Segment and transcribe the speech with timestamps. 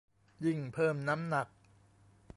[0.45, 1.47] ยิ่งเพิ่มน้ำหนัก